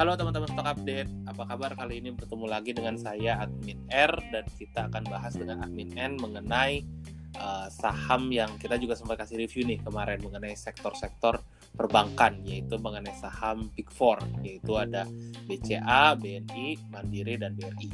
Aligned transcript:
Halo 0.00 0.16
teman-teman 0.16 0.48
Stock 0.48 0.64
Update, 0.64 1.12
apa 1.28 1.44
kabar 1.44 1.76
kali 1.76 2.00
ini 2.00 2.08
bertemu 2.16 2.48
lagi 2.48 2.72
dengan 2.72 2.96
saya 2.96 3.36
Admin 3.44 3.84
R 3.92 4.08
dan 4.32 4.48
kita 4.56 4.88
akan 4.88 5.04
bahas 5.12 5.36
dengan 5.36 5.60
Admin 5.60 5.92
N 5.92 6.16
mengenai 6.16 6.88
uh, 7.36 7.68
saham 7.68 8.32
yang 8.32 8.48
kita 8.56 8.80
juga 8.80 8.96
sempat 8.96 9.20
kasih 9.20 9.44
review 9.44 9.68
nih 9.68 9.76
kemarin 9.84 10.16
mengenai 10.24 10.56
sektor-sektor 10.56 11.44
perbankan 11.76 12.40
yaitu 12.48 12.80
mengenai 12.80 13.12
saham 13.20 13.68
Big 13.76 13.92
Four 13.92 14.24
yaitu 14.40 14.72
ada 14.80 15.04
BCA, 15.44 16.16
BNI, 16.16 16.80
Mandiri 16.88 17.36
dan 17.36 17.52
BRI. 17.52 17.92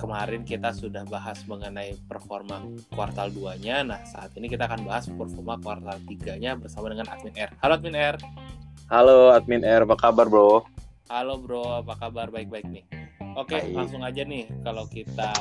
Kemarin 0.00 0.48
kita 0.48 0.72
sudah 0.72 1.04
bahas 1.04 1.44
mengenai 1.44 1.92
performa 2.08 2.64
kuartal 2.96 3.28
2-nya. 3.28 3.84
Nah, 3.84 4.00
saat 4.08 4.32
ini 4.40 4.48
kita 4.48 4.64
akan 4.64 4.88
bahas 4.88 5.12
performa 5.12 5.60
kuartal 5.60 6.00
3-nya 6.08 6.56
bersama 6.56 6.88
dengan 6.88 7.04
Admin 7.12 7.36
R. 7.36 7.52
Halo 7.60 7.76
Admin 7.76 8.00
R. 8.00 8.16
Halo 8.88 9.36
Admin 9.36 9.60
R, 9.60 9.84
apa 9.84 10.08
kabar 10.08 10.24
bro? 10.24 10.73
Halo 11.12 11.36
bro, 11.36 11.84
apa 11.84 12.00
kabar? 12.00 12.32
Baik-baik 12.32 12.64
nih. 12.64 12.88
Oke, 13.36 13.60
Baik. 13.60 13.76
langsung 13.76 14.00
aja 14.00 14.24
nih 14.24 14.48
kalau 14.64 14.88
kita 14.88 15.36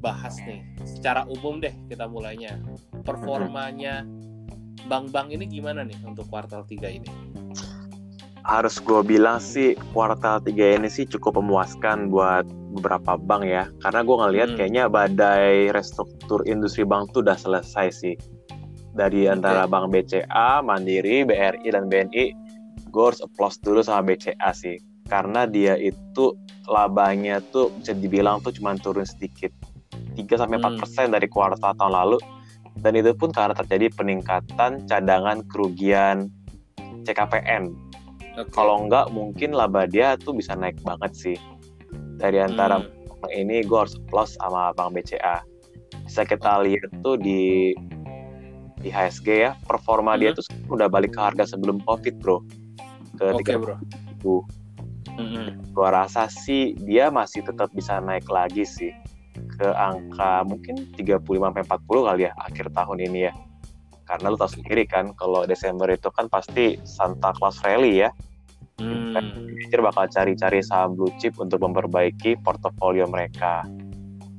bahas 0.00 0.40
nih. 0.48 0.64
Secara 0.80 1.28
umum 1.28 1.60
deh 1.60 1.76
kita 1.92 2.08
mulainya. 2.08 2.56
Performanya 3.04 4.08
bank-bank 4.88 5.28
ini 5.28 5.44
gimana 5.44 5.84
nih 5.84 6.00
untuk 6.08 6.24
kuartal 6.32 6.64
3 6.64 6.88
ini? 6.88 7.04
Harus 8.48 8.80
gue 8.80 9.04
bilang 9.04 9.44
sih 9.44 9.76
kuartal 9.92 10.40
3 10.40 10.80
ini 10.80 10.88
sih 10.88 11.04
cukup 11.04 11.36
memuaskan 11.36 12.08
buat 12.08 12.48
beberapa 12.72 13.20
bank 13.20 13.44
ya. 13.44 13.68
Karena 13.84 14.00
gue 14.08 14.16
ngeliat 14.16 14.48
hmm. 14.48 14.56
kayaknya 14.56 14.84
badai 14.88 15.68
restruktur 15.76 16.40
industri 16.48 16.80
bank 16.88 17.12
tuh 17.12 17.20
udah 17.20 17.36
selesai 17.36 17.92
sih. 17.92 18.16
Dari 18.96 19.28
okay. 19.28 19.36
antara 19.36 19.68
bank 19.68 19.92
BCA, 19.92 20.64
Mandiri, 20.64 21.28
BRI, 21.28 21.68
dan 21.68 21.92
BNI, 21.92 22.24
gue 22.88 23.04
harus 23.04 23.20
applause 23.20 23.60
dulu 23.60 23.84
sama 23.84 24.00
BCA 24.00 24.48
sih 24.56 24.93
karena 25.08 25.44
dia 25.44 25.76
itu 25.76 26.36
labanya 26.64 27.44
tuh 27.52 27.68
bisa 27.76 27.92
dibilang 27.92 28.40
tuh 28.40 28.52
cuma 28.56 28.72
turun 28.80 29.04
sedikit 29.04 29.52
3 30.16 30.24
sampai 30.40 30.56
empat 30.56 30.72
hmm. 30.74 30.80
persen 30.80 31.06
dari 31.12 31.28
kuartal 31.28 31.76
tahun 31.76 31.92
lalu 31.92 32.18
dan 32.82 32.98
itu 32.98 33.14
pun 33.14 33.30
karena 33.30 33.54
terjadi 33.54 33.92
peningkatan 33.94 34.82
cadangan 34.90 35.46
kerugian 35.46 36.32
CKPN. 37.06 37.70
Okay. 38.34 38.50
Kalau 38.50 38.82
enggak 38.82 39.14
mungkin 39.14 39.54
laba 39.54 39.86
dia 39.86 40.18
tuh 40.18 40.34
bisa 40.34 40.58
naik 40.58 40.80
banget 40.82 41.14
sih. 41.14 41.36
Dari 42.18 42.42
antara 42.42 42.82
hmm. 42.82 43.30
ini 43.30 43.62
gue 43.62 43.78
harus 43.78 43.94
plus 44.10 44.34
sama 44.40 44.74
Bank 44.74 44.98
BCA. 44.98 45.44
Bisa 46.02 46.26
kita 46.26 46.66
lihat 46.66 46.90
tuh 47.06 47.14
di 47.14 47.72
di 48.82 48.92
HSG 48.92 49.28
ya, 49.48 49.56
performa 49.64 50.18
hmm. 50.18 50.20
dia 50.20 50.30
tuh 50.34 50.44
udah 50.68 50.90
balik 50.90 51.14
ke 51.14 51.20
harga 51.22 51.46
sebelum 51.46 51.78
Covid, 51.86 52.18
Bro. 52.18 52.42
Ke 53.16 53.30
okay, 53.30 53.54
bro. 53.54 53.78
Mm-hmm. 55.14 55.74
Gua 55.74 55.88
rasa 56.04 56.26
sih 56.26 56.74
dia 56.78 57.10
masih 57.10 57.46
tetap 57.46 57.70
bisa 57.70 57.98
naik 58.02 58.26
lagi 58.26 58.66
sih 58.66 58.90
ke 59.34 59.68
angka 59.70 60.46
mungkin 60.46 60.94
35 60.94 61.26
sampai 61.26 61.62
40 61.66 62.08
kali 62.08 62.22
ya 62.26 62.32
akhir 62.38 62.66
tahun 62.74 62.98
ini 63.10 63.20
ya. 63.30 63.32
Karena 64.04 64.30
lu 64.30 64.36
tahu 64.36 64.60
sendiri 64.60 64.84
kan 64.84 65.16
kalau 65.16 65.48
Desember 65.48 65.88
itu 65.88 66.12
kan 66.12 66.28
pasti 66.28 66.76
Santa 66.84 67.32
Claus 67.34 67.62
rally 67.64 68.04
ya. 68.04 68.10
Hmm. 68.78 69.14
Manajer 69.14 69.80
bakal 69.80 70.10
cari-cari 70.10 70.60
saham 70.60 70.98
blue 70.98 71.10
chip 71.22 71.38
untuk 71.38 71.62
memperbaiki 71.62 72.42
portofolio 72.42 73.06
mereka. 73.06 73.64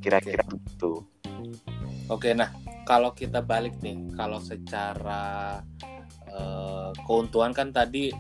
Kira-kira 0.04 0.44
okay. 0.46 0.52
begitu. 0.54 0.92
Oke, 2.12 2.30
nah 2.38 2.54
kalau 2.86 3.12
kita 3.18 3.42
balik 3.42 3.82
nih, 3.82 3.98
kalau 4.14 4.38
secara 4.38 5.58
uh, 6.30 6.94
keuntungan 7.10 7.50
kan 7.50 7.74
tadi 7.74 8.14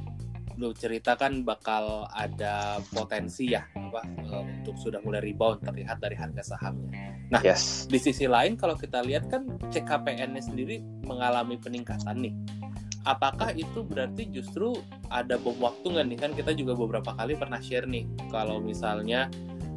lu 0.56 0.72
ceritakan 0.72 1.44
bakal 1.44 2.08
ada 2.16 2.80
potensi 2.96 3.52
ya 3.52 3.64
apa 3.76 4.08
uh, 4.32 4.44
untuk 4.44 4.76
sudah 4.80 5.04
mulai 5.04 5.20
rebound 5.20 5.64
terlihat 5.64 6.00
dari 6.00 6.16
harga 6.16 6.56
sahamnya. 6.56 7.16
Nah, 7.32 7.42
yes. 7.44 7.90
di 7.90 8.00
sisi 8.00 8.30
lain 8.30 8.56
kalau 8.56 8.78
kita 8.78 9.04
lihat 9.04 9.28
kan 9.28 9.50
CKPN-nya 9.74 10.46
sendiri 10.46 10.80
mengalami 11.04 11.60
peningkatan 11.60 12.24
nih. 12.24 12.36
Apakah 13.06 13.54
itu 13.54 13.86
berarti 13.86 14.32
justru 14.34 14.82
ada 15.14 15.38
bom 15.38 15.54
waktu 15.62 15.94
nggak 15.94 16.06
nih 16.10 16.20
kan 16.20 16.32
kita 16.34 16.52
juga 16.58 16.74
beberapa 16.74 17.14
kali 17.14 17.38
pernah 17.38 17.62
share 17.62 17.86
nih 17.86 18.10
kalau 18.34 18.58
misalnya 18.58 19.30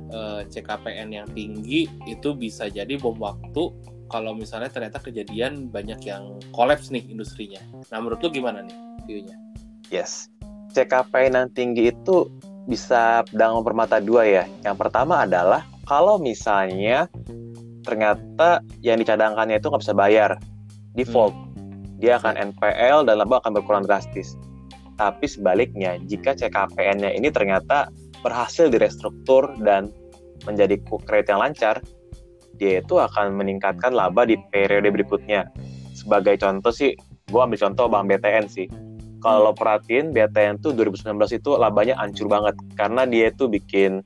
eh, 0.09 0.49
CKPN 0.49 1.12
yang 1.12 1.28
tinggi 1.37 1.84
itu 2.09 2.33
bisa 2.33 2.72
jadi 2.72 2.97
bom 2.97 3.21
waktu 3.21 3.69
kalau 4.09 4.33
misalnya 4.33 4.72
ternyata 4.72 4.97
kejadian 5.05 5.69
banyak 5.69 6.00
yang 6.09 6.41
kolaps 6.56 6.89
nih 6.89 7.05
industrinya. 7.05 7.60
Nah 7.93 8.00
menurut 8.00 8.25
lu 8.25 8.33
gimana 8.33 8.65
nih 8.65 8.77
view-nya? 9.05 9.37
Yes, 9.93 10.33
CKP 10.73 11.33
yang 11.33 11.49
tinggi 11.53 11.91
itu 11.91 12.29
bisa 12.69 13.25
pedang 13.25 13.65
permata 13.65 13.99
dua 13.99 14.29
ya. 14.29 14.45
Yang 14.62 14.77
pertama 14.77 15.25
adalah 15.25 15.65
kalau 15.89 16.21
misalnya 16.21 17.09
ternyata 17.83 18.61
yang 18.84 19.01
dicadangkannya 19.01 19.57
itu 19.57 19.73
nggak 19.73 19.83
bisa 19.83 19.97
bayar, 19.97 20.31
default, 20.93 21.33
hmm. 21.33 21.97
dia 21.97 22.21
akan 22.21 22.53
NPL 22.53 23.09
dan 23.09 23.15
laba 23.17 23.41
akan 23.41 23.57
berkurang 23.57 23.89
drastis. 23.89 24.37
Tapi 25.01 25.25
sebaliknya, 25.25 25.97
jika 26.05 26.37
CKPN-nya 26.37 27.17
ini 27.17 27.33
ternyata 27.33 27.89
berhasil 28.21 28.69
direstruktur 28.69 29.49
dan 29.65 29.89
menjadi 30.45 30.77
kredit 31.07 31.33
yang 31.33 31.41
lancar, 31.41 31.81
dia 32.59 32.83
itu 32.83 32.99
akan 32.99 33.39
meningkatkan 33.39 33.95
laba 33.95 34.27
di 34.27 34.37
periode 34.53 34.91
berikutnya. 34.91 35.49
Sebagai 35.95 36.37
contoh 36.43 36.75
sih, 36.75 36.99
gue 37.31 37.41
ambil 37.41 37.57
contoh 37.57 37.87
Bank 37.87 38.11
BTN 38.11 38.47
sih 38.51 38.67
kalau 39.19 39.51
hmm. 39.53 39.59
perhatiin 39.59 40.06
BTN 40.15 40.62
tuh 40.62 40.75
2019 40.75 41.15
itu 41.34 41.51
labanya 41.59 41.99
hancur 41.99 42.31
banget 42.31 42.55
karena 42.79 43.03
dia 43.05 43.31
itu 43.31 43.51
bikin 43.51 44.03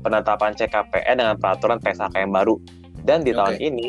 penetapan 0.00 0.56
CKPN 0.56 1.20
dengan 1.20 1.36
peraturan 1.36 1.78
PSK 1.82 2.14
yang 2.16 2.32
baru 2.32 2.56
dan 3.04 3.26
di 3.26 3.34
okay. 3.34 3.38
tahun 3.38 3.56
ini 3.60 3.88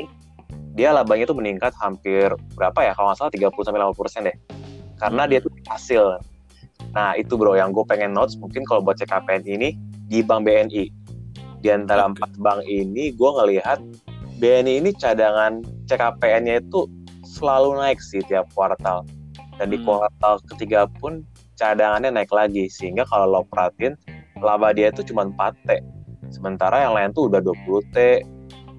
dia 0.75 0.96
labanya 0.96 1.28
itu 1.28 1.35
meningkat 1.35 1.75
hampir 1.78 2.31
berapa 2.56 2.80
ya 2.81 2.91
kalau 2.96 3.12
nggak 3.12 3.19
salah 3.19 3.31
30 3.31 3.66
sampai 3.68 3.80
50 3.91 4.01
persen 4.01 4.22
deh 4.28 4.38
karena 5.00 5.24
hmm. 5.25 5.30
dia 5.30 5.40
tuh 5.44 5.51
hasil 5.69 6.03
nah 6.91 7.16
itu 7.16 7.40
bro 7.40 7.56
yang 7.56 7.72
gue 7.72 7.85
pengen 7.88 8.12
notes 8.12 8.35
mungkin 8.35 8.68
kalau 8.68 8.84
buat 8.84 9.00
CKPN 9.00 9.47
ini 9.47 9.78
di 10.12 10.19
Bank 10.19 10.44
BNI 10.44 10.91
di 11.62 11.69
antara 11.69 12.09
okay. 12.09 12.12
empat 12.18 12.31
bank 12.41 12.59
ini 12.66 13.13
gue 13.13 13.30
ngelihat 13.38 13.80
BNI 14.41 14.81
ini 14.81 14.90
cadangan 14.97 15.62
CKPN-nya 15.85 16.66
itu 16.66 16.90
selalu 17.22 17.78
naik 17.78 18.01
sih 18.01 18.25
tiap 18.25 18.50
kuartal 18.57 19.06
dan 19.61 19.69
di 19.69 19.77
hmm. 19.77 19.85
kuartal 19.85 20.41
ketiga 20.49 20.89
pun 20.97 21.22
cadangannya 21.53 22.09
naik 22.09 22.33
lagi 22.33 22.66
sehingga 22.66 23.05
kalau 23.05 23.29
lo 23.29 23.41
perhatiin 23.45 23.94
laba 24.41 24.73
dia 24.73 24.89
itu 24.89 25.05
cuma 25.05 25.29
4 25.29 25.53
T 25.69 25.69
sementara 26.33 26.81
yang 26.81 26.97
lain 26.97 27.13
tuh 27.13 27.29
udah 27.29 27.45
20 27.45 27.94
T 27.94 28.25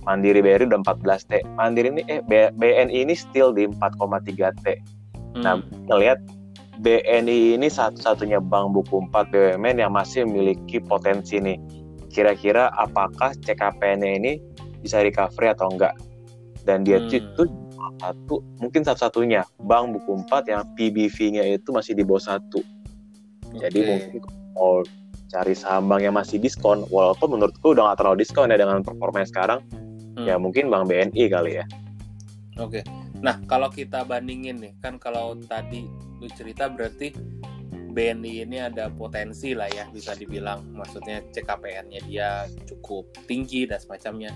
Mandiri 0.02 0.42
BRI 0.42 0.66
udah 0.66 0.82
14 0.82 1.30
T 1.30 1.32
Mandiri 1.54 1.94
ini 1.94 2.02
eh 2.10 2.18
BNI 2.58 3.06
ini 3.06 3.14
still 3.14 3.54
di 3.54 3.70
4,3 3.70 4.58
T 4.58 4.66
hmm. 4.74 5.46
nah 5.46 5.62
ngelihat 5.86 6.18
BNI 6.82 7.54
ini 7.54 7.70
satu-satunya 7.70 8.42
bank 8.42 8.74
buku 8.74 9.06
4 9.14 9.30
BUMN 9.30 9.78
yang 9.78 9.94
masih 9.94 10.26
memiliki 10.26 10.82
potensi 10.82 11.38
nih 11.38 11.62
kira-kira 12.10 12.74
apakah 12.74 13.30
CKPN 13.38 14.02
ini 14.02 14.42
bisa 14.82 14.98
recovery 14.98 15.54
atau 15.54 15.70
enggak 15.70 15.94
dan 16.66 16.82
dia 16.82 16.98
hmm. 16.98 17.14
itu 17.14 17.46
satu 18.00 18.36
mungkin 18.58 18.82
satu-satunya 18.86 19.42
bank 19.62 19.98
buku 19.98 20.24
empat 20.24 20.48
yang 20.50 20.62
PBV-nya 20.74 21.42
itu 21.46 21.70
masih 21.74 21.98
di 21.98 22.02
bawah 22.06 22.22
satu 22.22 22.60
okay. 23.52 23.68
jadi 23.68 23.78
mungkin 23.88 24.20
kalau 24.54 24.78
cari 25.32 25.54
saham 25.56 25.88
bank 25.88 26.02
yang 26.04 26.14
masih 26.16 26.36
diskon 26.36 26.84
walaupun 26.92 27.36
menurutku 27.38 27.72
udah 27.72 27.92
gak 27.92 28.04
terlalu 28.04 28.16
diskon 28.22 28.52
ya 28.52 28.58
dengan 28.60 28.84
performanya 28.84 29.28
sekarang 29.28 29.60
hmm. 30.18 30.26
ya 30.28 30.36
mungkin 30.36 30.68
bank 30.68 30.92
BNI 30.92 31.22
kali 31.32 31.52
ya 31.60 31.64
oke 32.60 32.80
okay. 32.80 32.82
nah 33.18 33.40
kalau 33.48 33.72
kita 33.72 34.04
bandingin 34.04 34.60
nih 34.60 34.72
kan 34.84 35.00
kalau 35.00 35.34
tadi 35.48 35.88
lu 36.20 36.28
cerita 36.30 36.70
berarti 36.70 37.10
BNI 37.92 38.48
ini 38.48 38.56
ada 38.56 38.88
potensi 38.88 39.52
lah 39.52 39.68
ya 39.68 39.84
bisa 39.92 40.16
dibilang 40.16 40.64
maksudnya 40.72 41.20
CKPN-nya 41.28 42.00
dia 42.08 42.28
cukup 42.64 43.04
tinggi 43.28 43.68
dan 43.68 43.76
semacamnya 43.76 44.32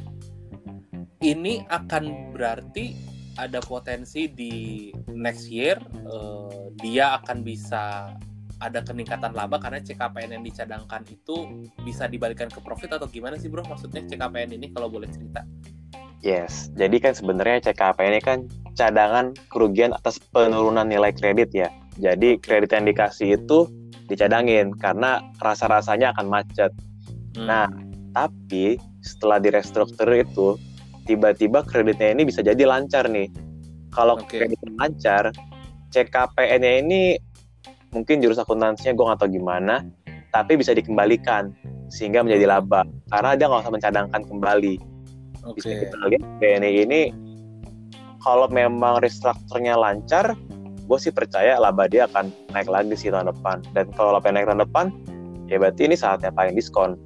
ini 1.25 1.65
akan 1.73 2.37
berarti 2.37 3.16
ada 3.37 3.61
potensi 3.61 4.29
di 4.33 4.89
next 5.13 5.53
year 5.53 5.77
uh, 6.09 6.73
dia 6.81 7.17
akan 7.21 7.45
bisa 7.45 8.17
ada 8.57 8.81
peningkatan 8.81 9.37
laba 9.37 9.61
karena 9.61 9.85
CKPN 9.85 10.41
yang 10.41 10.45
dicadangkan 10.45 11.05
itu 11.13 11.69
bisa 11.85 12.09
dibalikan 12.09 12.49
ke 12.49 12.57
profit 12.65 12.97
atau 12.97 13.05
gimana 13.05 13.37
sih 13.37 13.53
bro 13.53 13.61
maksudnya 13.69 14.01
CKPN 14.09 14.57
ini 14.57 14.73
kalau 14.73 14.89
boleh 14.89 15.09
cerita? 15.13 15.45
Yes, 16.25 16.73
jadi 16.73 16.97
kan 16.97 17.13
sebenarnya 17.13 17.71
CKPN 17.71 18.17
ini 18.17 18.23
kan 18.25 18.39
cadangan 18.73 19.37
kerugian 19.53 19.93
atas 19.93 20.17
penurunan 20.33 20.89
nilai 20.89 21.13
kredit 21.13 21.53
ya. 21.53 21.69
Jadi 22.01 22.41
kredit 22.41 22.73
yang 22.73 22.89
dikasih 22.89 23.37
itu 23.37 23.69
dicadangin 24.09 24.73
karena 24.81 25.21
rasa-rasanya 25.39 26.17
akan 26.17 26.27
macet. 26.33 26.73
Hmm. 27.37 27.47
Nah, 27.47 27.69
tapi 28.17 28.81
setelah 29.05 29.37
direstruktur 29.37 30.09
itu 30.17 30.57
tiba-tiba 31.07 31.63
kreditnya 31.63 32.13
ini 32.13 32.27
bisa 32.27 32.43
jadi 32.43 32.61
lancar 32.67 33.07
nih. 33.07 33.31
Kalau 33.95 34.19
okay. 34.21 34.45
kredit 34.45 34.61
lancar, 34.77 35.31
CKPN-nya 35.95 36.73
ini 36.85 37.01
mungkin 37.95 38.21
jurus 38.21 38.37
akuntansinya 38.43 38.93
gue 38.93 39.05
tahu 39.17 39.31
gimana, 39.31 39.87
tapi 40.35 40.59
bisa 40.59 40.77
dikembalikan 40.77 41.55
sehingga 41.87 42.27
menjadi 42.27 42.51
laba 42.51 42.83
karena 43.15 43.39
dia 43.39 43.47
nggak 43.47 43.63
usah 43.63 43.73
mencadangkan 43.73 44.23
kembali. 44.27 44.75
Oke. 45.47 45.63
Bisa 45.63 45.87
kita 45.87 45.97
lihat 46.11 46.25
BNI 46.43 46.71
ini 46.83 47.01
kalau 48.21 48.51
memang 48.51 48.99
restrukturnya 48.99 49.79
lancar, 49.79 50.35
gue 50.91 50.99
sih 50.99 51.15
percaya 51.15 51.63
laba 51.63 51.87
dia 51.87 52.11
akan 52.11 52.35
naik 52.51 52.67
lagi 52.67 52.99
sih 52.99 53.15
tahun 53.15 53.31
depan. 53.31 53.63
Dan 53.71 53.95
kalau 53.95 54.19
laba 54.19 54.27
naik 54.35 54.51
tahun 54.51 54.67
depan, 54.67 54.87
ya 55.47 55.63
berarti 55.63 55.87
ini 55.87 55.95
saatnya 55.95 56.35
paling 56.35 56.59
diskon. 56.59 56.99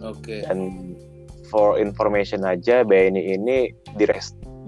Oke. 0.00 0.40
Dan 0.48 0.72
for 1.48 1.80
information 1.80 2.44
aja, 2.44 2.84
BNI 2.84 3.22
ini 3.40 3.58
di 3.96 4.04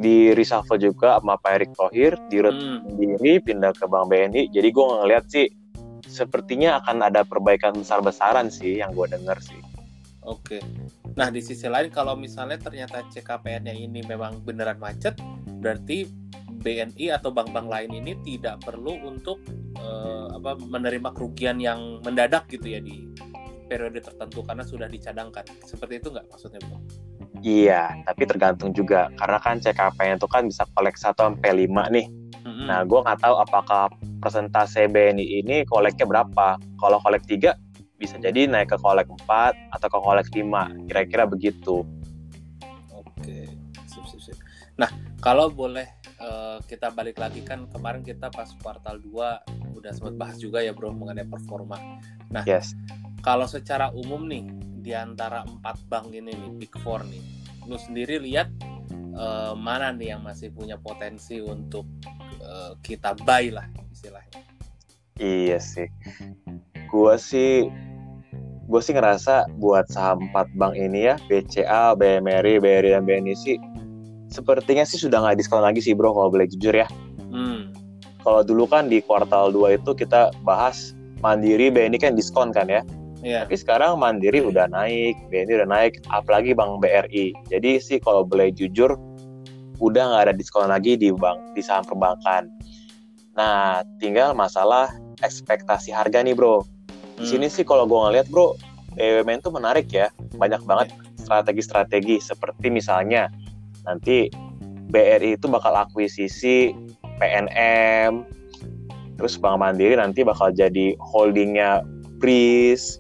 di 0.01 0.33
reshuffle 0.33 0.81
juga 0.81 1.21
sama 1.21 1.37
Pak 1.37 1.53
Erick 1.53 1.73
Thohir, 1.77 2.17
di 2.33 2.41
Hmm. 2.41 2.89
sendiri 2.89 3.41
pindah 3.45 3.77
ke 3.77 3.85
Bank 3.85 4.09
BNI. 4.09 4.49
Jadi 4.49 4.69
gue 4.73 4.85
ngeliat 4.85 5.25
sih 5.29 5.47
sepertinya 6.09 6.81
akan 6.83 7.07
ada 7.07 7.23
perbaikan 7.23 7.77
besar-besaran 7.77 8.51
sih 8.51 8.81
yang 8.81 8.97
gue 8.97 9.07
dengar 9.07 9.39
sih. 9.39 9.61
Oke. 10.25 10.61
Nah, 11.17 11.29
di 11.29 11.41
sisi 11.45 11.69
lain 11.69 11.93
kalau 11.93 12.17
misalnya 12.17 12.57
ternyata 12.61 13.05
CKPN-nya 13.09 13.73
ini 13.77 14.01
memang 14.05 14.41
beneran 14.41 14.81
macet, 14.81 15.17
berarti 15.61 16.09
BNI 16.61 17.17
atau 17.17 17.33
bank-bank 17.33 17.67
lain 17.73 17.91
ini 18.05 18.13
tidak 18.25 18.61
perlu 18.61 19.01
untuk 19.09 19.41
eh, 19.81 20.27
apa 20.37 20.61
menerima 20.61 21.17
kerugian 21.17 21.57
yang 21.57 22.05
mendadak 22.05 22.45
gitu 22.53 22.77
ya 22.77 22.81
di 22.85 23.09
periode 23.71 24.03
tertentu 24.03 24.43
karena 24.43 24.67
sudah 24.67 24.91
dicadangkan. 24.91 25.47
Seperti 25.63 26.03
itu 26.03 26.11
nggak 26.11 26.27
maksudnya, 26.27 26.59
Bro? 26.67 26.83
Iya, 27.47 28.03
tapi 28.03 28.27
tergantung 28.27 28.75
juga 28.75 29.07
karena 29.15 29.39
kan 29.39 29.63
CKP 29.63 30.19
itu 30.19 30.27
kan 30.27 30.51
bisa 30.51 30.67
kolek 30.75 30.99
1 30.99 31.15
sampai 31.15 31.71
5 31.71 31.95
nih. 31.95 32.07
Mm-mm. 32.43 32.67
Nah, 32.67 32.83
gue 32.83 32.99
nggak 32.99 33.23
tahu 33.23 33.35
apakah 33.39 33.87
persentase 34.19 34.91
BNI 34.91 35.47
ini 35.47 35.63
koleknya 35.71 36.11
berapa. 36.11 36.59
Kalau 36.59 36.99
kolek 36.99 37.23
3 37.31 37.55
bisa 38.01 38.19
jadi 38.19 38.51
naik 38.51 38.75
ke 38.75 38.77
kolek 38.83 39.07
4 39.07 39.77
atau 39.77 39.89
ke 39.89 39.99
kolek 40.03 40.27
5, 40.35 40.89
kira-kira 40.91 41.25
begitu. 41.29 41.87
Oke, 42.91 43.47
sip 43.87 44.05
sip 44.11 44.21
sip. 44.21 44.37
Nah, 44.81 44.89
kalau 45.21 45.53
boleh 45.53 46.00
eh, 46.21 46.59
kita 46.69 46.93
balik 46.93 47.17
lagi 47.17 47.41
kan 47.41 47.65
kemarin 47.73 48.05
kita 48.05 48.29
pas 48.29 48.53
kuartal 48.61 49.01
2 49.01 49.77
udah 49.81 49.93
sempat 49.97 50.15
bahas 50.21 50.37
juga 50.37 50.61
ya 50.61 50.77
bro 50.77 50.93
mengenai 50.93 51.25
performa. 51.25 51.81
Yes. 52.45 52.77
Kalau 53.25 53.49
secara 53.49 53.89
umum 53.97 54.29
nih 54.29 54.45
di 54.81 54.93
antara 54.93 55.45
empat 55.45 55.81
bank 55.89 56.13
ini 56.13 56.33
nih 56.33 56.51
Big 56.57 56.73
Four 56.85 57.05
nih, 57.09 57.21
lu 57.65 57.77
sendiri 57.81 58.21
lihat 58.21 58.53
eh, 58.93 59.55
mana 59.57 59.93
nih 59.97 60.17
yang 60.17 60.23
masih 60.23 60.53
punya 60.53 60.77
potensi 60.77 61.41
untuk 61.41 61.89
eh, 62.41 62.73
kita 62.85 63.17
buy 63.25 63.49
lah 63.53 63.67
istilahnya. 63.89 64.45
Iya 65.21 65.61
sih. 65.61 65.89
Gue 66.89 67.17
sih 67.21 67.69
gue 68.71 68.79
sih 68.79 68.95
ngerasa 68.95 69.51
buat 69.59 69.91
saham 69.91 70.31
empat 70.31 70.47
bank 70.55 70.79
ini 70.79 71.11
ya 71.11 71.19
BCA, 71.27 71.99
BMRI, 71.99 72.63
BRI 72.63 72.95
dan 72.95 73.03
BNI 73.03 73.35
sih 73.35 73.59
sepertinya 74.31 74.87
sih 74.87 74.97
sudah 74.97 75.21
nggak 75.21 75.43
diskon 75.43 75.61
lagi 75.61 75.83
sih 75.83 75.93
bro 75.93 76.15
kalau 76.15 76.31
boleh 76.31 76.47
jujur 76.47 76.73
ya. 76.73 76.87
Hmm, 77.31 77.71
Kalau 78.21 78.45
dulu 78.45 78.69
kan 78.69 78.87
di 78.87 79.01
kuartal 79.01 79.51
2 79.51 79.81
itu 79.81 79.91
kita 79.97 80.31
bahas 80.45 80.93
Mandiri, 81.21 81.69
BNI 81.69 81.99
kan 82.01 82.13
diskon 82.17 82.49
kan 82.53 82.69
ya. 82.69 82.81
ya. 83.21 83.45
Tapi 83.45 83.57
sekarang 83.57 84.01
Mandiri 84.01 84.41
udah 84.41 84.69
naik, 84.69 85.17
BNI 85.29 85.53
udah 85.61 85.69
naik, 85.69 86.01
apalagi 86.09 86.53
Bank 86.53 86.81
BRI. 86.81 87.33
Jadi 87.49 87.81
sih 87.81 87.99
kalau 88.01 88.25
boleh 88.25 88.53
jujur, 88.53 88.97
udah 89.81 90.03
nggak 90.13 90.23
ada 90.29 90.35
diskon 90.37 90.69
lagi 90.69 90.97
di 90.97 91.09
bank 91.13 91.57
di 91.57 91.65
saham 91.65 91.85
perbankan. 91.85 92.49
Nah, 93.37 93.81
tinggal 93.97 94.37
masalah 94.37 94.93
ekspektasi 95.21 95.93
harga 95.93 96.21
nih 96.21 96.37
bro. 96.37 96.61
Di 97.17 97.25
Hmm, 97.25 97.29
sini 97.37 97.47
sih 97.49 97.65
kalau 97.65 97.85
gue 97.85 97.97
ngeliat 97.97 98.29
bro, 98.29 98.57
BUMN 98.97 99.41
tuh 99.41 99.53
menarik 99.53 99.89
ya, 99.93 100.09
banyak 100.37 100.61
banget 100.65 100.89
strategi-strategi 101.21 102.21
seperti 102.21 102.69
misalnya 102.69 103.29
nanti 103.87 104.33
BRI 104.91 105.39
itu 105.39 105.47
bakal 105.47 105.77
akuisisi 105.77 106.75
PNM, 107.21 108.27
terus 109.21 109.37
Bank 109.37 109.61
Mandiri 109.61 109.95
nanti 109.95 110.25
bakal 110.25 110.51
jadi 110.51 110.97
holdingnya 110.99 111.85
BRIS. 112.19 112.99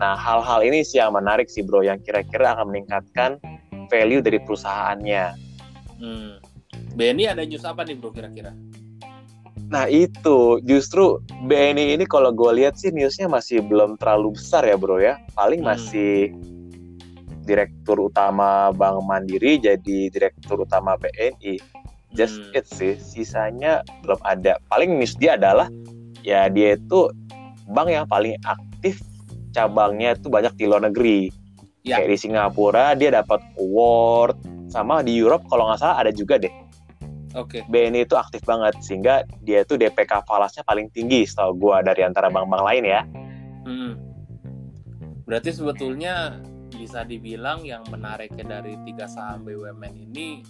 Nah, 0.00 0.16
hal-hal 0.16 0.64
ini 0.64 0.80
sih 0.80 0.96
yang 0.96 1.12
menarik 1.12 1.52
sih 1.52 1.60
bro, 1.60 1.84
yang 1.84 2.00
kira-kira 2.00 2.56
akan 2.56 2.72
meningkatkan 2.72 3.36
value 3.92 4.24
dari 4.24 4.40
perusahaannya. 4.40 5.24
hmm. 6.00 6.32
BNI 6.96 7.24
ada 7.30 7.42
news 7.46 7.62
apa 7.62 7.86
nih 7.86 8.00
bro 8.00 8.10
kira-kira? 8.10 8.50
Nah 9.70 9.86
itu 9.86 10.58
justru 10.66 11.22
BNI 11.46 11.94
ini 11.94 12.04
kalau 12.08 12.34
gue 12.34 12.50
lihat 12.58 12.74
sih 12.74 12.90
newsnya 12.90 13.30
masih 13.30 13.62
belum 13.62 13.94
terlalu 14.02 14.34
besar 14.34 14.66
ya 14.66 14.74
bro 14.74 14.98
ya. 14.98 15.14
Paling 15.38 15.62
Hmm. 15.62 15.70
Masih 17.40 17.48
direktur 17.48 17.96
utama 18.12 18.68
Bank 18.76 19.00
Mandiri 19.08 19.56
jadi 19.56 20.12
direktur 20.12 20.60
utama 20.68 21.00
BNI. 21.00 21.56
Just 22.12 22.42
Hmm. 22.42 22.58
it 22.58 22.66
sih. 22.68 22.98
Sisanya 22.98 23.86
belum 24.04 24.18
ada. 24.26 24.58
Paling 24.68 24.98
news 24.98 25.16
dia 25.16 25.38
adalah 25.38 25.70
ya 26.20 26.50
dia 26.50 26.76
itu 26.76 27.08
bank 27.70 27.88
yang 27.88 28.06
paling 28.10 28.36
aktif 28.44 29.00
cabangnya 29.54 30.18
itu 30.18 30.28
banyak 30.28 30.52
di 30.58 30.64
luar 30.66 30.84
negeri. 30.90 31.30
Ya. 31.86 32.02
Kayak 32.02 32.08
di 32.12 32.18
Singapura 32.18 32.86
dia 32.98 33.14
dapat 33.14 33.40
award 33.56 34.36
sama 34.68 35.00
di 35.00 35.16
Europe 35.16 35.46
kalau 35.48 35.70
nggak 35.70 35.80
salah 35.80 36.02
ada 36.02 36.12
juga 36.12 36.36
deh. 36.36 36.52
Oke. 37.38 37.62
BNI 37.70 38.10
itu 38.10 38.18
aktif 38.18 38.42
banget 38.42 38.74
sehingga 38.82 39.22
dia 39.46 39.62
tuh 39.62 39.78
DPK 39.78 40.26
falasnya 40.26 40.66
paling 40.66 40.90
tinggi 40.90 41.22
setahu 41.22 41.54
gua 41.54 41.78
dari 41.78 42.02
antara 42.02 42.26
bank-bank 42.26 42.62
lain 42.66 42.84
ya. 42.84 43.00
Hmm. 43.62 43.94
Berarti 45.30 45.54
sebetulnya 45.54 46.42
bisa 46.80 47.04
dibilang 47.04 47.60
yang 47.60 47.84
menariknya 47.92 48.58
dari 48.58 48.80
tiga 48.88 49.04
saham 49.04 49.44
BUMN 49.44 49.92
ini 49.92 50.40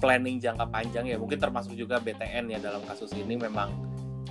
planning 0.00 0.40
jangka 0.40 0.64
panjang 0.72 1.12
ya. 1.12 1.20
Mungkin 1.20 1.36
termasuk 1.36 1.76
juga 1.76 2.00
BTN 2.00 2.48
ya 2.48 2.58
dalam 2.58 2.80
kasus 2.88 3.12
ini. 3.12 3.36
Memang 3.36 3.68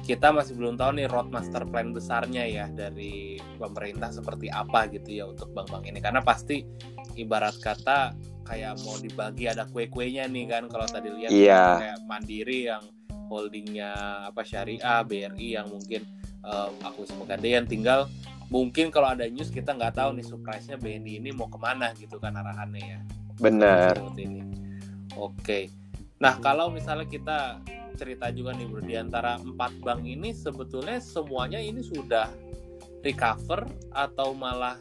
kita 0.02 0.34
masih 0.34 0.58
belum 0.58 0.74
tahu 0.74 0.98
nih 0.98 1.06
road 1.06 1.30
master 1.30 1.70
plan 1.70 1.94
besarnya 1.94 2.42
ya 2.50 2.66
dari 2.74 3.38
pemerintah 3.62 4.10
seperti 4.10 4.50
apa 4.50 4.90
gitu 4.90 5.10
ya 5.14 5.30
untuk 5.30 5.54
bank-bank 5.54 5.86
ini. 5.86 6.02
Karena 6.02 6.26
pasti 6.26 6.66
ibarat 7.14 7.62
kata 7.62 8.18
kayak 8.50 8.82
mau 8.82 8.98
dibagi 8.98 9.46
ada 9.46 9.70
kue-kuenya 9.70 10.26
nih 10.26 10.50
kan. 10.50 10.66
Kalau 10.66 10.90
tadi 10.90 11.14
lihat 11.14 11.30
Iya. 11.30 11.66
kayak 11.86 12.00
Mandiri 12.10 12.66
yang 12.66 12.82
holdingnya 13.30 13.94
apa 14.34 14.42
syariah 14.42 15.06
BRI 15.06 15.54
yang 15.54 15.70
mungkin 15.70 16.02
eh, 16.42 16.70
aku 16.82 17.06
pegadaian 17.22 17.70
tinggal 17.70 18.10
mungkin 18.50 18.90
kalau 18.90 19.14
ada 19.14 19.30
news 19.30 19.54
kita 19.54 19.78
nggak 19.78 19.98
tahu 19.98 20.18
nih 20.18 20.26
surprise-nya 20.26 20.78
BNI 20.82 21.22
ini 21.22 21.30
mau 21.34 21.50
ke 21.50 21.58
mana 21.62 21.94
gitu 21.98 22.18
kan 22.18 22.34
arahannya 22.34 22.82
ya 22.82 23.00
Bener. 23.40 23.96
seperti 23.96 24.22
ini. 24.28 24.42
Oke. 25.16 25.72
Nah, 26.20 26.36
kalau 26.44 26.68
misalnya 26.68 27.08
kita 27.08 27.64
cerita 27.96 28.28
juga 28.32 28.52
nih 28.56 28.68
bro, 28.68 28.84
di 28.84 28.96
antara 29.00 29.40
empat 29.40 29.80
bank 29.80 30.04
ini 30.04 30.36
sebetulnya 30.36 31.00
semuanya 31.00 31.60
ini 31.60 31.80
sudah 31.80 32.28
recover 33.04 33.64
atau 33.96 34.36
malah 34.36 34.76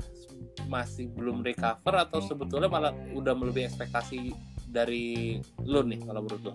masih 0.66 1.06
belum 1.14 1.46
recover 1.46 1.94
atau 1.94 2.18
sebetulnya 2.18 2.66
malah 2.66 2.92
udah 3.14 3.32
melebihi 3.32 3.70
ekspektasi 3.70 4.34
dari 4.68 5.38
lu 5.62 5.86
nih 5.86 6.02
kalau 6.02 6.26
menurut 6.26 6.42
lu? 6.50 6.54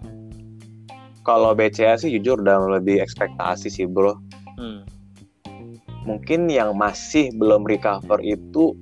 Kalau 1.23 1.55
BCA 1.55 1.95
sih 1.95 2.11
jujur 2.19 2.43
udah 2.43 2.59
lebih 2.79 2.99
ekspektasi 2.99 3.71
sih 3.71 3.87
bro. 3.87 4.19
Hmm. 4.59 4.83
Mungkin 6.03 6.51
yang 6.51 6.75
masih 6.75 7.31
belum 7.39 7.63
recover 7.63 8.19
itu 8.19 8.75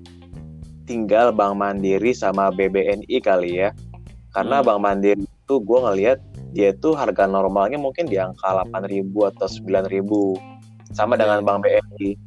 tinggal 0.89 1.29
Bank 1.29 1.61
Mandiri 1.61 2.11
sama 2.11 2.49
BBNI 2.49 3.17
kali 3.21 3.61
ya. 3.61 3.69
Karena 4.33 4.59
Hmm. 4.59 4.67
Bank 4.67 4.79
Mandiri 4.81 5.23
itu 5.23 5.55
gue 5.61 5.79
ngelihat 5.79 6.19
dia 6.51 6.75
tuh 6.75 6.97
harga 6.97 7.29
normalnya 7.29 7.79
mungkin 7.79 8.09
di 8.09 8.19
angka 8.19 8.51
8.000 8.51 9.29
atau 9.31 9.47
9.000 9.47 10.35
sama 10.91 11.15
dengan 11.15 11.45
Bank 11.45 11.63
BNI. 11.63 12.17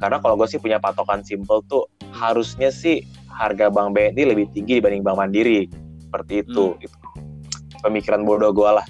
Karena 0.00 0.16
kalau 0.22 0.38
gue 0.38 0.48
sih 0.48 0.62
punya 0.62 0.80
patokan 0.80 1.20
simple 1.20 1.60
tuh 1.68 1.84
harusnya 2.14 2.72
sih 2.72 3.04
harga 3.28 3.68
Bank 3.68 3.92
BNI 3.98 4.32
lebih 4.32 4.46
tinggi 4.54 4.78
dibanding 4.78 5.02
Bank 5.02 5.18
Mandiri. 5.18 5.66
Seperti 6.06 6.46
itu. 6.46 6.78
Hmm. 6.78 6.84
Itu 6.86 6.96
pemikiran 7.82 8.22
bodoh 8.22 8.54
gue 8.54 8.70
lah. 8.70 8.86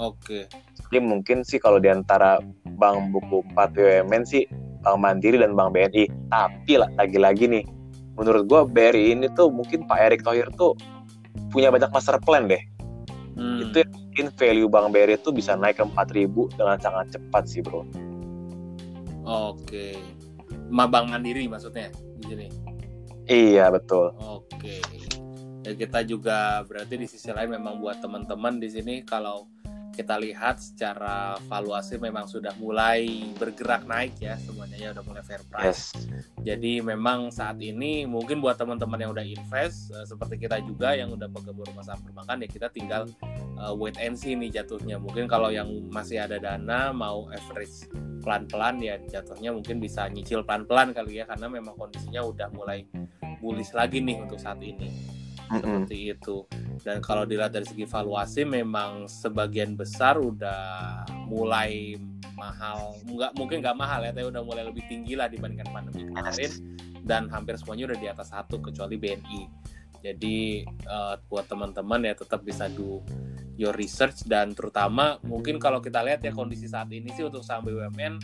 Oke. 0.00 0.48
Jadi 0.90 0.98
mungkin 1.06 1.46
sih 1.46 1.62
kalau 1.62 1.78
di 1.78 1.86
antara 1.86 2.42
bank 2.80 3.14
buku 3.14 3.46
4 3.54 3.76
BUMN 3.76 4.22
sih 4.26 4.42
Bank 4.80 4.96
Mandiri 5.00 5.36
dan 5.40 5.52
Bank 5.56 5.76
BNI. 5.76 6.08
Tapi 6.32 6.72
lah 6.80 6.90
lagi-lagi 6.96 7.46
nih, 7.48 7.64
menurut 8.16 8.44
gua 8.48 8.60
BRI 8.66 9.16
ini 9.16 9.26
tuh 9.32 9.52
mungkin 9.52 9.84
Pak 9.84 9.98
Erick 10.00 10.22
Thohir 10.24 10.48
tuh 10.56 10.76
punya 11.52 11.68
banyak 11.72 11.90
master 11.92 12.20
plan 12.22 12.48
deh. 12.48 12.60
Hmm. 13.38 13.64
Itu 13.64 13.86
yang 13.86 13.92
mungkin 13.92 14.26
value 14.36 14.68
Bank 14.68 14.92
BRI 14.92 15.16
itu 15.16 15.30
bisa 15.32 15.56
naik 15.56 15.80
ke 15.80 15.84
4000 15.86 16.28
dengan 16.58 16.76
sangat 16.80 17.06
cepat 17.16 17.44
sih 17.48 17.60
bro. 17.64 17.86
Oke. 19.24 19.96
Ma 20.70 20.86
Bank 20.86 21.10
Mandiri 21.10 21.46
maksudnya 21.46 21.90
di 22.18 22.24
sini. 22.26 22.46
Iya 23.30 23.70
betul. 23.70 24.10
Oke. 24.18 24.82
Ya 25.60 25.76
kita 25.76 26.02
juga 26.02 26.64
berarti 26.66 26.98
di 26.98 27.06
sisi 27.06 27.30
lain 27.30 27.52
memang 27.52 27.78
buat 27.78 28.00
teman-teman 28.00 28.58
di 28.58 28.68
sini 28.72 28.94
kalau 29.06 29.46
kita 29.92 30.16
lihat 30.16 30.62
secara 30.62 31.36
valuasi 31.50 32.00
memang 32.00 32.24
sudah 32.26 32.54
mulai 32.56 33.30
bergerak 33.36 33.84
naik 33.84 34.16
ya 34.22 34.38
semuanya 34.40 34.76
ya 34.78 34.88
udah 34.96 35.04
mulai 35.04 35.22
fair 35.22 35.42
price. 35.50 35.92
Yes. 35.94 36.26
Jadi 36.40 36.80
memang 36.80 37.28
saat 37.28 37.60
ini 37.60 38.06
mungkin 38.08 38.40
buat 38.40 38.56
teman-teman 38.56 38.98
yang 39.02 39.12
udah 39.12 39.26
invest 39.26 39.92
uh, 39.92 40.06
seperti 40.06 40.40
kita 40.40 40.62
juga 40.64 40.96
yang 40.96 41.12
udah 41.12 41.28
bergabung 41.28 41.66
rumah 41.68 41.84
saham 41.84 42.00
perbankan 42.00 42.42
ya 42.42 42.48
kita 42.48 42.68
tinggal 42.72 43.10
uh, 43.60 43.74
wait 43.76 43.98
and 44.00 44.16
see 44.16 44.32
nih 44.32 44.48
jatuhnya. 44.62 44.96
Mungkin 44.96 45.28
kalau 45.28 45.52
yang 45.52 45.68
masih 45.92 46.22
ada 46.22 46.40
dana 46.40 46.94
mau 46.94 47.28
average 47.30 47.90
pelan-pelan 48.20 48.80
ya 48.80 48.96
jatuhnya 49.08 49.50
mungkin 49.52 49.80
bisa 49.80 50.06
nyicil 50.08 50.44
pelan-pelan 50.44 50.92
kali 50.92 51.20
ya 51.20 51.24
karena 51.24 51.48
memang 51.48 51.74
kondisinya 51.76 52.20
udah 52.24 52.48
mulai 52.52 52.84
bullish 53.40 53.72
lagi 53.72 54.04
nih 54.04 54.20
untuk 54.20 54.36
saat 54.36 54.60
ini 54.60 55.19
seperti 55.50 55.96
itu. 56.14 56.36
Dan 56.80 57.02
kalau 57.04 57.26
dilihat 57.26 57.52
dari 57.52 57.66
segi 57.66 57.84
valuasi 57.84 58.46
memang 58.46 59.10
sebagian 59.10 59.74
besar 59.74 60.16
udah 60.16 61.04
mulai 61.28 61.98
mahal. 62.38 62.96
Nggak 63.04 63.32
mungkin 63.36 63.60
nggak 63.60 63.76
mahal 63.76 64.00
ya 64.06 64.12
tapi 64.14 64.26
udah 64.30 64.42
mulai 64.42 64.64
lebih 64.64 64.86
tinggi 64.86 65.18
lah 65.18 65.26
dibandingkan 65.28 65.68
pandemi 65.70 66.08
kemarin. 66.08 66.50
Dan 67.00 67.28
hampir 67.32 67.58
semuanya 67.58 67.92
udah 67.92 67.98
di 67.98 68.08
atas 68.08 68.28
satu 68.30 68.60
kecuali 68.60 68.94
BNI 69.00 69.42
jadi 70.00 70.64
uh, 70.88 71.20
buat 71.28 71.44
teman-teman 71.44 72.00
ya 72.08 72.16
tetap 72.16 72.40
bisa 72.40 72.72
do 72.72 73.04
your 73.60 73.76
research. 73.76 74.24
Dan 74.24 74.56
terutama 74.56 75.20
mungkin 75.20 75.60
kalau 75.60 75.84
kita 75.84 76.00
lihat 76.00 76.24
ya 76.24 76.32
kondisi 76.32 76.66
saat 76.66 76.88
ini 76.88 77.12
sih 77.12 77.24
untuk 77.24 77.44
saham 77.44 77.68
BUMN 77.68 78.16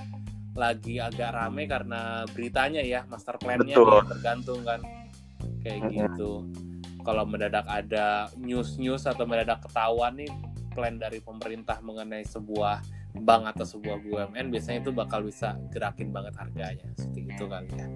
lagi 0.57 0.97
agak 0.97 1.37
rame 1.37 1.69
karena 1.69 2.25
beritanya 2.33 2.81
ya 2.81 3.05
master 3.05 3.37
plan-nya 3.37 3.77
tergantung 4.09 4.65
kan. 4.65 4.81
Kayak 5.61 5.77
mm 5.77 5.85
-hmm. 5.85 5.97
gitu 6.01 6.33
kalau 7.07 7.23
mendadak 7.23 7.63
ada 7.71 8.27
news-news 8.35 9.07
atau 9.07 9.23
mendadak 9.23 9.63
ketahuan 9.63 10.19
nih 10.19 10.31
plan 10.75 10.99
dari 10.99 11.23
pemerintah 11.23 11.79
mengenai 11.81 12.27
sebuah 12.27 12.83
bank 13.23 13.57
atau 13.57 13.65
sebuah 13.65 14.03
BUMN 14.05 14.53
biasanya 14.53 14.85
itu 14.85 14.91
bakal 14.93 15.25
bisa 15.25 15.57
gerakin 15.73 16.13
banget 16.13 16.37
harganya 16.37 16.85
seperti 16.99 17.21
itu 17.33 17.45
kali 17.49 17.71
ya 17.73 17.87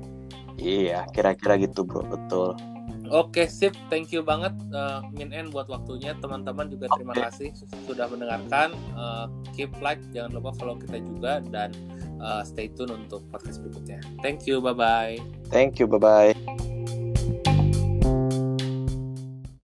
iya 0.56 0.98
kira-kira 1.12 1.60
gitu 1.60 1.84
bro 1.84 2.06
betul 2.06 2.54
Oke 3.10 3.50
sip, 3.50 3.74
thank 3.90 4.14
you 4.14 4.22
banget 4.22 4.54
uh, 4.70 5.02
Min 5.10 5.34
En 5.34 5.50
buat 5.50 5.66
waktunya. 5.66 6.14
Teman-teman 6.22 6.70
juga 6.70 6.86
terima 6.94 7.10
okay. 7.18 7.26
kasih 7.26 7.50
sudah 7.82 8.06
mendengarkan. 8.06 8.70
Uh, 8.94 9.26
keep 9.50 9.74
like, 9.82 9.98
jangan 10.14 10.38
lupa 10.38 10.54
follow 10.54 10.78
kita 10.78 11.02
juga 11.02 11.42
dan 11.50 11.74
uh, 12.22 12.46
stay 12.46 12.70
tune 12.70 12.94
untuk 12.94 13.26
podcast 13.34 13.58
berikutnya. 13.66 13.98
Thank 14.22 14.46
you, 14.46 14.62
bye 14.62 14.78
bye. 14.78 15.18
Thank 15.50 15.82
you, 15.82 15.90
bye 15.90 15.98
bye. 15.98 16.69